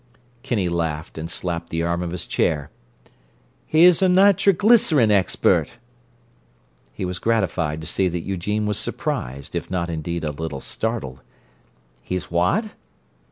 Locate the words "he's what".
12.01-12.71